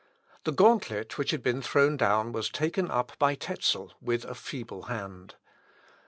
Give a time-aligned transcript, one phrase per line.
[0.45, 4.85] The gauntlet which had been thrown down was taken up by Tezel with a feeble
[4.87, 5.35] hand.